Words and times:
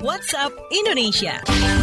WhatsApp 0.00 0.52
Indonesia. 0.70 1.75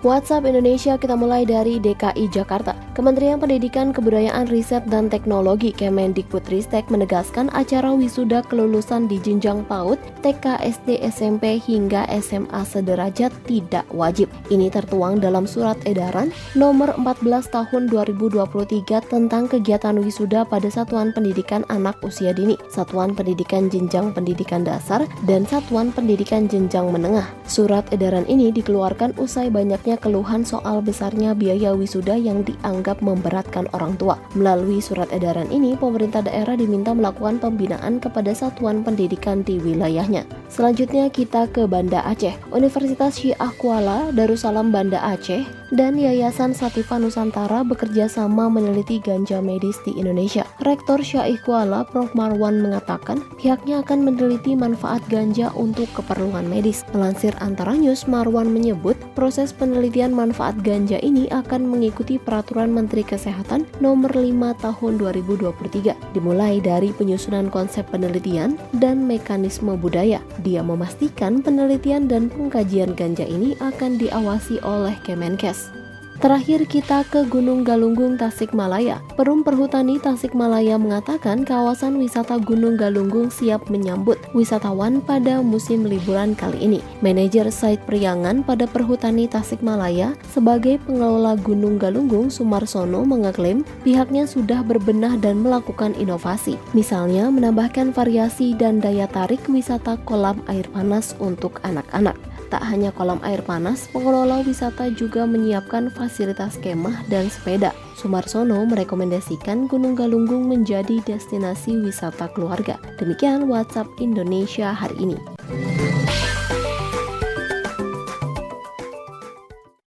WhatsApp 0.00 0.48
Indonesia 0.48 0.96
kita 0.96 1.12
mulai 1.12 1.44
dari 1.44 1.76
DKI 1.76 2.32
Jakarta. 2.32 2.72
Kementerian 2.96 3.36
Pendidikan, 3.36 3.92
Kebudayaan, 3.92 4.48
Riset, 4.48 4.88
dan 4.88 5.12
Teknologi 5.12 5.76
Kemendikbudristek 5.76 6.88
menegaskan 6.88 7.52
acara 7.52 7.92
wisuda 7.92 8.40
kelulusan 8.48 9.12
di 9.12 9.20
jenjang 9.20 9.60
PAUD, 9.68 10.00
TK, 10.24 10.56
SD, 10.64 11.04
SMP, 11.04 11.60
hingga 11.60 12.08
SMA 12.16 12.64
sederajat 12.64 13.28
tidak 13.44 13.84
wajib. 13.92 14.32
Ini 14.48 14.72
tertuang 14.72 15.20
dalam 15.20 15.44
surat 15.44 15.76
edaran 15.84 16.32
nomor 16.56 16.96
14 16.96 17.52
tahun 17.52 17.92
2023 17.92 19.04
tentang 19.04 19.52
kegiatan 19.52 20.00
wisuda 20.00 20.48
pada 20.48 20.72
Satuan 20.72 21.12
Pendidikan 21.12 21.60
Anak 21.68 22.00
Usia 22.00 22.32
Dini, 22.32 22.56
Satuan 22.72 23.12
Pendidikan 23.12 23.68
Jenjang 23.68 24.16
Pendidikan 24.16 24.64
Dasar, 24.64 25.04
dan 25.28 25.44
Satuan 25.44 25.92
Pendidikan 25.92 26.48
Jenjang 26.48 26.88
Menengah. 26.88 27.28
Surat 27.44 27.84
edaran 27.92 28.24
ini 28.32 28.48
dikeluarkan 28.48 29.20
usai 29.20 29.52
banyaknya 29.52 29.89
banyaknya 29.90 30.06
keluhan 30.06 30.46
soal 30.46 30.78
besarnya 30.86 31.34
biaya 31.34 31.74
wisuda 31.74 32.14
yang 32.14 32.46
dianggap 32.46 33.02
memberatkan 33.02 33.66
orang 33.74 33.98
tua. 33.98 34.22
Melalui 34.38 34.78
surat 34.78 35.10
edaran 35.10 35.50
ini, 35.50 35.74
pemerintah 35.74 36.22
daerah 36.22 36.54
diminta 36.54 36.94
melakukan 36.94 37.42
pembinaan 37.42 37.98
kepada 37.98 38.30
satuan 38.30 38.86
pendidikan 38.86 39.42
di 39.42 39.58
wilayahnya. 39.58 40.22
Selanjutnya 40.46 41.10
kita 41.10 41.50
ke 41.50 41.66
Banda 41.66 42.06
Aceh. 42.06 42.38
Universitas 42.54 43.18
Syiah 43.18 43.50
Kuala 43.58 44.14
Darussalam 44.14 44.70
Banda 44.70 45.02
Aceh 45.02 45.42
dan 45.74 45.94
Yayasan 45.98 46.50
Sativa 46.50 46.98
Nusantara 46.98 47.62
bekerja 47.62 48.10
sama 48.10 48.50
meneliti 48.50 48.98
ganja 48.98 49.38
medis 49.38 49.78
di 49.86 49.94
Indonesia. 49.94 50.42
Rektor 50.66 51.02
Syaih 51.02 51.38
Kuala 51.46 51.86
Prof. 51.86 52.14
Marwan 52.14 52.58
mengatakan 52.58 53.22
pihaknya 53.38 53.86
akan 53.86 54.02
meneliti 54.02 54.58
manfaat 54.58 54.98
ganja 55.06 55.54
untuk 55.54 55.86
keperluan 55.94 56.50
medis. 56.50 56.82
Melansir 56.90 57.30
antara 57.38 57.78
news, 57.78 58.10
Marwan 58.10 58.50
menyebut 58.50 58.98
proses 59.14 59.54
penelitian 59.54 59.79
manfaat 60.12 60.60
ganja 60.60 61.00
ini 61.00 61.24
akan 61.32 61.64
mengikuti 61.64 62.20
peraturan 62.20 62.68
Menteri 62.68 63.00
Kesehatan 63.00 63.64
nomor 63.80 64.12
5 64.12 64.60
tahun 64.60 64.92
2023 65.00 65.96
dimulai 66.12 66.60
dari 66.60 66.92
penyusunan 66.92 67.48
konsep 67.48 67.88
penelitian 67.88 68.60
dan 68.76 69.08
mekanisme 69.08 69.72
budaya. 69.80 70.20
Dia 70.44 70.60
memastikan 70.60 71.40
penelitian 71.40 72.04
dan 72.04 72.28
pengkajian 72.28 72.92
ganja 72.92 73.24
ini 73.24 73.56
akan 73.64 73.96
diawasi 73.96 74.60
oleh 74.60 74.92
Kemenkes. 75.08 75.79
Terakhir 76.20 76.68
kita 76.68 77.00
ke 77.08 77.24
Gunung 77.32 77.64
Galunggung 77.64 78.20
Tasikmalaya. 78.20 79.00
Perum 79.16 79.40
Perhutani 79.40 79.96
Tasikmalaya 79.96 80.76
mengatakan 80.76 81.48
kawasan 81.48 81.96
wisata 81.96 82.36
Gunung 82.36 82.76
Galunggung 82.76 83.32
siap 83.32 83.72
menyambut 83.72 84.20
wisatawan 84.36 85.00
pada 85.00 85.40
musim 85.40 85.80
liburan 85.88 86.36
kali 86.36 86.60
ini. 86.60 86.84
Manajer 87.00 87.48
site 87.48 87.80
Priangan 87.88 88.44
pada 88.44 88.68
Perhutani 88.68 89.32
Tasikmalaya 89.32 90.12
sebagai 90.28 90.76
pengelola 90.84 91.40
Gunung 91.40 91.80
Galunggung 91.80 92.28
Sumarsono 92.28 93.00
mengaklaim 93.08 93.64
pihaknya 93.80 94.28
sudah 94.28 94.60
berbenah 94.60 95.16
dan 95.24 95.40
melakukan 95.40 95.96
inovasi. 95.96 96.60
Misalnya 96.76 97.32
menambahkan 97.32 97.96
variasi 97.96 98.52
dan 98.60 98.76
daya 98.76 99.08
tarik 99.08 99.40
wisata 99.48 99.96
kolam 100.04 100.44
air 100.52 100.68
panas 100.68 101.16
untuk 101.16 101.64
anak-anak. 101.64 102.29
Tak 102.50 102.66
hanya 102.66 102.90
kolam 102.90 103.22
air 103.22 103.46
panas, 103.46 103.86
pengelola 103.94 104.42
wisata 104.42 104.90
juga 104.90 105.22
menyiapkan 105.22 105.86
fasilitas 105.94 106.58
kemah 106.58 107.06
dan 107.06 107.30
sepeda. 107.30 107.70
Sumarsono 107.94 108.58
merekomendasikan 108.66 109.70
Gunung 109.70 109.94
Galunggung 109.94 110.50
menjadi 110.50 110.98
destinasi 111.06 111.78
wisata 111.78 112.26
keluarga. 112.34 112.74
Demikian 112.98 113.46
WhatsApp 113.46 113.86
Indonesia 114.02 114.74
hari 114.74 114.98
ini. 114.98 115.18